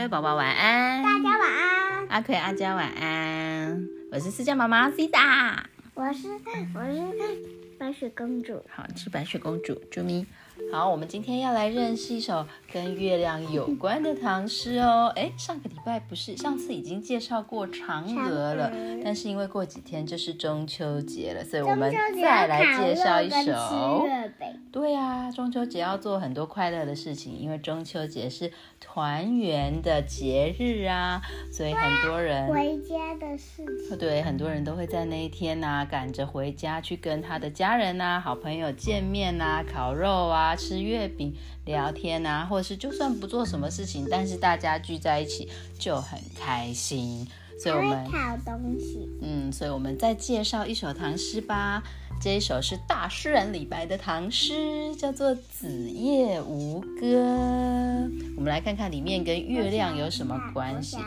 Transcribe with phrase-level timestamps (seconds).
[0.00, 2.08] 各位宝宝晚安，大家晚安。
[2.08, 6.26] 阿奎阿佳晚安，我是思佳妈妈 C 大，我是
[6.74, 8.64] 我是白雪公主。
[8.70, 10.24] 好，你是白雪公主，啾咪。
[10.72, 15.12] 好，我们今天要来认识一首跟月亮有关的唐诗哦。
[15.16, 18.72] 哎，上个礼拜不是上次已经介绍过嫦娥了，
[19.04, 21.92] 但是因为过几天就是中秋节了，所以我们
[22.22, 24.06] 再来介绍一首。
[24.72, 31.20] 对啊，中秋节要做很多快乐的事情，因为中秋节是团圆的节日啊，
[31.52, 33.98] 所以很多人回家的事情。
[33.98, 40.54] 对，很多人都会在那一天呐，赶着回家去跟他的家人呐、好朋友见面呐，烤肉啊。
[40.56, 47.26] 吃月饼、聊天啊，或者是就算不做什么事情，但是大家聚在一起就很开心。
[47.58, 49.08] 所以我们烤东西。
[49.20, 51.82] 嗯，所以我们再介绍一首唐诗吧。
[52.20, 57.06] 这一首是大诗人李白的唐诗，叫做《子夜吴歌》。
[58.36, 60.98] 我们来看看里面跟月亮有什么关系。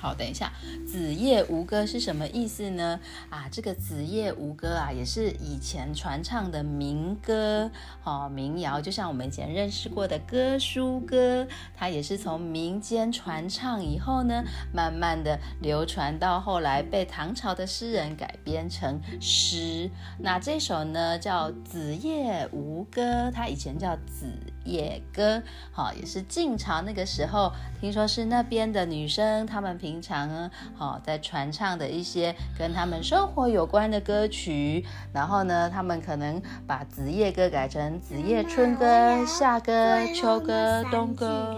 [0.00, 0.50] 好，等一下，
[0.86, 2.98] 《子夜吴歌》是什么意思呢？
[3.28, 7.70] 啊，这个《子夜吴歌》啊，也是以前传唱的民歌，
[8.02, 14.42] 哦，民谣，就像我们以前认识过的歌书歌，它也是从民间传唱以后呢，
[14.72, 19.90] 慢慢的流传到后来被唐朝的诗人改编成诗。
[20.18, 24.32] 那这首呢叫《子夜吴歌》，它以前叫《子
[24.64, 25.36] 夜歌》，
[25.72, 29.89] 好，也是晋朝那个时候，听说是那边的女生，她们平。
[29.90, 41.56] 平常呢，好在传唱的一些跟他们生活有关的歌曲，然后呢，他们可能把子夜歌改成子夜春歌、夏歌、秋歌、冬歌。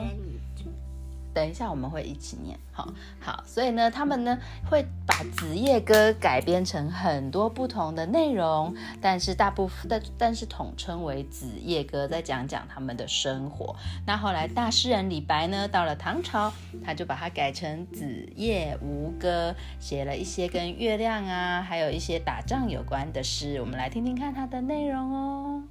[1.35, 4.39] 等一下，我们会一起念，好好，所以呢，他们呢
[4.69, 13.75] 会把《子夜歌》改编成很多不同的内容，但是大部分但但是统称为《子夜歌》，再讲讲他们的生活。
[14.07, 16.53] 那后来大诗人李白呢，到了唐朝，
[16.85, 23.61] 他就把它改成《子夜吴歌》，写了一些跟月亮啊，还有一些打仗有关的诗。
[23.61, 25.63] 我们来听听看它的内容哦。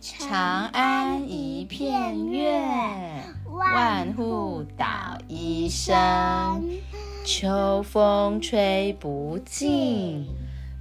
[0.00, 2.62] 长安一片月，
[3.78, 4.86] 万户捣
[5.28, 5.94] 衣声。
[7.24, 10.26] 秋风吹不尽，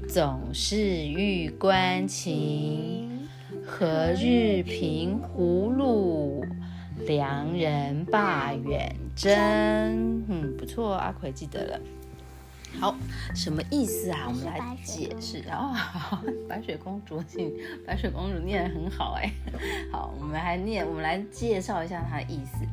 [0.10, 3.08] 总是玉关情。
[3.64, 6.44] 何日平胡虏，
[7.06, 9.32] 良人罢远征？
[10.28, 11.80] 嗯，不错，阿奎记得了。
[12.80, 12.96] 好，
[13.34, 14.26] 什么意思啊？
[14.28, 15.76] 我们来解释哦。
[16.48, 17.52] 白雪公主，请
[17.86, 19.32] 白雪公主念得很好哎。
[19.92, 22.66] 好，我们来念，我们来介绍一下它的意思。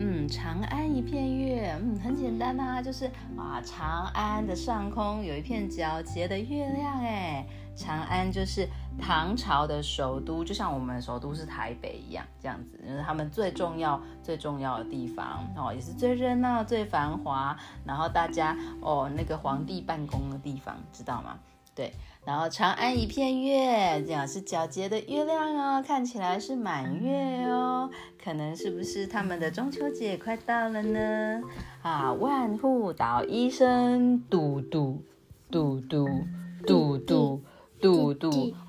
[0.00, 3.06] 嗯，长安一片月，嗯，很简单呐，就是
[3.36, 7.46] 啊，长安的上空有一片皎洁的月亮哎。
[7.78, 8.68] 长安就是
[9.00, 21.38] 唐朝的首都，就像我们首都是台北一样，这样子，就是他们最重要、最重要的地方哦，也是最热闹、最繁华，然后大家哦，那个皇帝办公的地方，知道吗？
[21.72, 21.92] 对，
[22.24, 27.88] 然后长安一片月，这样是皎洁的月亮哦，看起来是满月哦，
[28.22, 31.40] 可能是不是他们的中秋节快到了呢？
[31.82, 35.04] 啊，万户捣衣声，嘟嘟
[35.48, 36.26] 嘟嘟嘟嘟。
[36.66, 37.44] 嘟嘟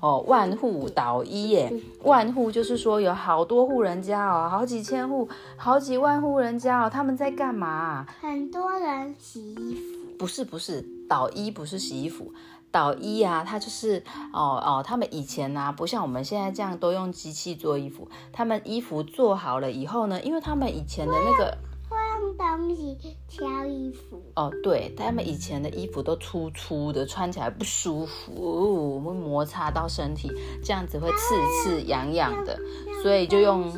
[0.00, 1.72] 哦，万户捣衣耶，
[2.02, 8.06] 万户就是说有好多户人家哦，好几千户，好几万户人家哦，他们在干嘛？
[8.20, 10.16] 很多人洗衣服。
[10.18, 12.32] 不是不是，捣衣不是洗衣服，
[12.70, 14.02] 捣衣啊，它就是
[14.32, 21.56] 哦哦，他们以前呢，不像我们现在这样都用机器做衣服，他们衣服做好了以后呢，因为他们以前的那个。
[22.40, 22.96] 东西
[23.28, 30.30] 挑衣服哦，对他们以前的衣服都粗粗的，穿起来不舒服，会摩擦到身体，
[30.64, 32.58] 这样子会刺刺痒痒的，
[33.02, 33.70] 所以就用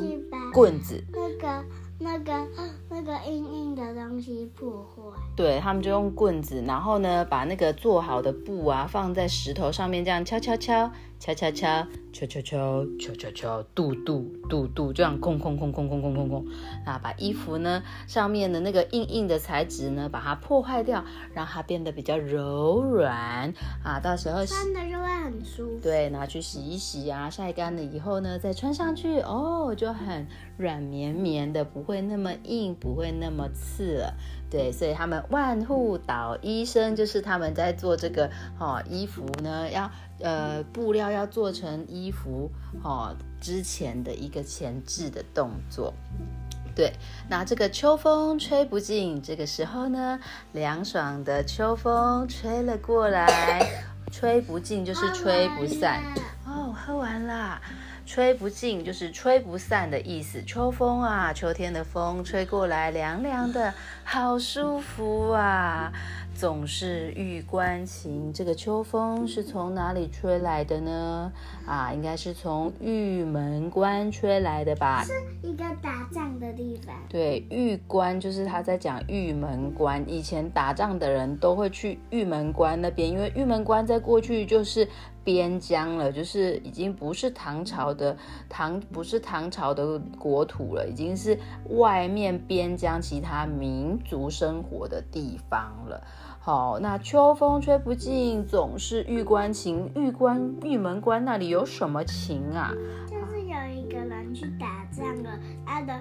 [0.53, 1.03] 棍子。
[1.11, 1.65] 那个、
[1.99, 2.47] 那个、
[2.89, 5.01] 那个硬硬的东西破坏。
[5.35, 10.89] 对他们就用棍子，然后呢，把那个做好的布啊放在石头上面，这样敲敲敲。
[11.23, 16.45] 敲敲敲敲敲敲敲敲敲，嘟嘟嘟嘟，这样空空空空空空空空
[16.85, 16.99] 啊！
[17.01, 23.53] 把衣服呢上面的那个硬硬的材质呢，把它破坏掉，让它变得比较柔软
[23.85, 24.01] 啊！
[24.03, 25.79] 到时候穿的就会很舒服。
[25.81, 30.27] 对，拿去洗一洗啊，晒干了以后呢，再穿上去哦，就很
[30.57, 34.13] 软绵绵的，不会那么硬，不会那么刺了。
[34.53, 38.29] 对，所以他们万户岛医生，就是他们在做这个
[38.59, 39.89] 哦衣服呢，要。
[40.19, 42.49] 呃，布料要做成衣服
[42.81, 45.93] 哦，之前的一个前置的动作。
[46.73, 46.93] 对，
[47.27, 50.17] 那这个秋风吹不尽，这个时候呢，
[50.53, 56.01] 凉爽的秋风吹了过来，吹不尽就是吹不散。
[56.45, 57.59] 哦，喝完了，
[58.05, 60.41] 吹不尽就是吹不散的意思。
[60.43, 63.73] 秋风啊，秋天的风吹过来，凉凉的，
[64.03, 65.91] 好舒服啊。
[66.35, 71.31] 总是玉关情，这个秋风是从哪里吹来的呢？
[71.67, 75.03] 啊，应该是从玉门关吹来的吧？
[75.03, 75.13] 是
[75.43, 76.95] 一个打仗的地方。
[77.07, 84.89] 对，玉关就是他在讲玉门关，以前打仗的人都会去玉门关那边，因为玉门关在过去就是
[85.23, 88.17] 边疆了，就是已经不是唐朝的
[88.49, 91.39] 唐，不是唐朝的国土了，已经是
[91.69, 96.03] 外面边疆其他民族生活的地方了。
[96.39, 99.89] 好，那秋风吹不尽，总是玉关情。
[99.95, 102.73] 玉关玉门关那里有什么情啊？
[103.07, 105.93] 就是有一个人去打仗了，他的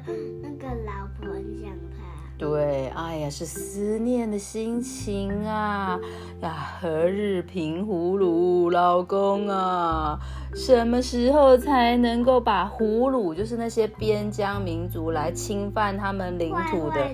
[0.42, 2.11] 那个老婆很想他。
[2.38, 5.96] 对，哎呀，是思念的心情啊
[6.40, 6.78] 呀！
[6.80, 10.18] 何日平葫芦，老公啊？
[10.54, 17.10] 什么时候才能够把葫芦，就是那些边疆民族来侵犯他们领土的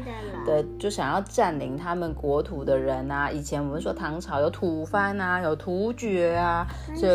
[0.46, 3.30] 的，就想要占领他们国土的人啊？
[3.30, 6.66] 以前我们说唐朝有吐蕃啊，有突厥啊，
[6.96, 7.06] 就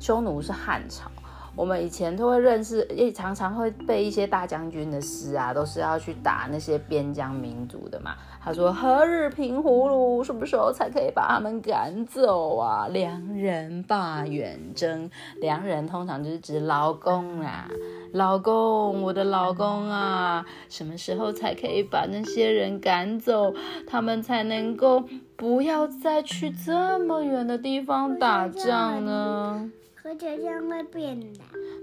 [0.00, 1.10] 匈奴是汉朝。
[1.58, 8.14] 我们以前都会认识，也常常会背一些大将军的诗啊，都是要去打那些边疆民族的嘛。
[8.40, 10.22] 他说：“何日平葫芦？
[10.22, 15.10] 什么时候才可以把他们赶走啊？”良人罢远征，
[15.40, 17.68] 良人通常就是指老公啊，
[18.12, 23.52] 老公，我的老公啊，什么时候才可以把那些人赶走，
[23.84, 25.02] 他们才能够
[25.34, 29.72] 不要再去这么远的地方打仗呢？
[30.04, 31.40] 而且这样会变的。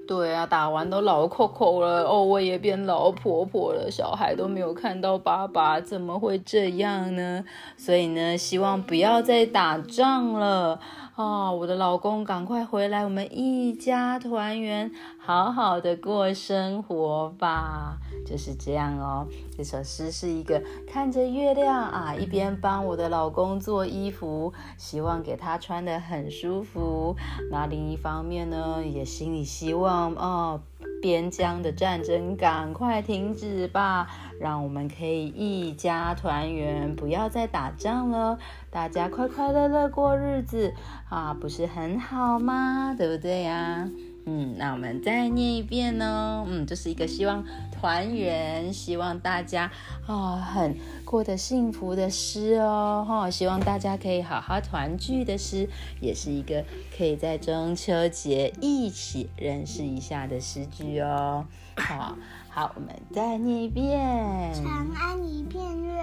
[0.07, 7.44] 对啊，打完都老扣扣了哦，我也变老婆婆了，小孩都没有看到爸爸，怎么会这样呢？
[7.75, 10.79] 所以呢，希望不要再打仗了
[11.15, 11.56] 哦！
[11.57, 17.97] 我的老公赶快回来，我们一家团圆，好好的过生活吧。
[18.25, 19.25] 就是这样哦。
[19.57, 27.15] 这首诗是一个看着月亮啊，一边帮我的老公做衣服，希望给他穿得很舒服。
[27.50, 30.59] 那另一方面呢，也心里希望哦，
[31.06, 34.07] 边疆的战争赶快停止吧，
[34.40, 38.40] 让我们可以一家团圆，不要再打仗了，
[38.72, 40.74] 大家快快乐乐过日子
[41.07, 42.96] 啊，不是很好吗？
[42.98, 43.88] 对不对呀？
[44.27, 46.44] 嗯，那我们再念一遍呢。
[46.48, 49.72] 嗯，这是一个希望团圆，希望大家
[50.07, 50.75] 啊很
[51.06, 53.06] 过得幸福的诗哦。
[53.07, 55.69] 哈，希望大家可以好好团聚的诗，
[56.01, 56.66] 也是一个
[56.98, 61.45] 可以在中秋节一起认识一下的诗句哦。
[61.78, 62.18] 好，
[62.50, 64.54] 好，我们再念一遍。
[64.54, 66.01] 长安一片月，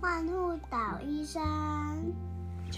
[0.00, 1.42] 万户捣衣衫。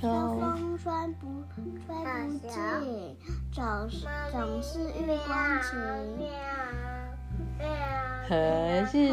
[0.01, 3.17] 秋风吹不吹不尽，
[3.51, 5.77] 总是总是玉关情。
[8.29, 8.37] 何
[8.93, 9.11] 日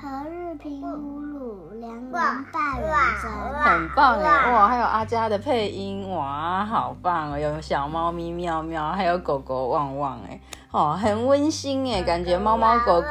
[0.00, 2.88] 何日平葫芦，良人罢远
[3.20, 3.28] 征。
[3.58, 4.68] 很棒哎，哇！
[4.68, 7.38] 还有阿佳的配音，哇，好棒哦！
[7.38, 10.38] 有小猫咪喵喵，还有狗狗旺旺，哎，
[10.70, 13.08] 哦，很温馨哎，感觉猫猫狗狗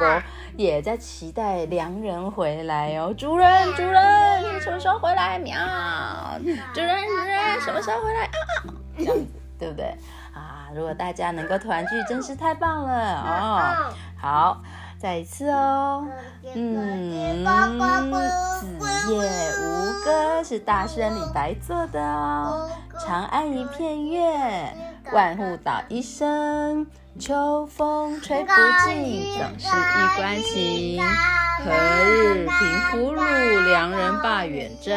[0.56, 3.13] 也在期待良人回来哦。
[3.13, 5.38] 主人，主人，什么时候回来？
[5.39, 5.57] 喵！
[6.73, 8.25] 主人，主人，什么时候回来？
[8.25, 8.73] 啊啊！
[8.97, 9.25] 这样子，
[9.59, 9.85] 对不对？
[10.33, 13.94] 啊，如果大家能够团聚，真是太棒了哦。
[14.19, 14.61] 好。
[14.99, 16.07] 再一次哦，
[16.56, 18.68] 嗯，子
[19.09, 19.19] 夜
[19.59, 22.69] 吴歌是大诗人李白做的哦。
[22.97, 24.73] 长安一片月，
[25.11, 26.87] 万户捣衣声。
[27.19, 28.51] 秋风吹不
[28.85, 31.04] 尽，总是玉关情。
[31.60, 31.72] 何
[32.06, 34.94] 日平胡虏，良人罢远征。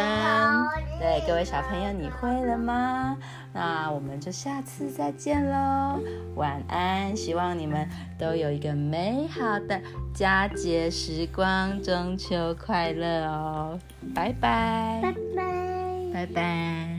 [0.99, 3.17] 对，各位小朋友，你会了吗？
[3.53, 5.99] 那我们就下次再见喽，
[6.35, 7.17] 晚安！
[7.17, 9.81] 希望你们都有一个美好的
[10.15, 13.79] 佳节时光，中秋快乐哦！
[14.15, 15.43] 拜拜，拜拜，
[16.13, 16.96] 拜拜。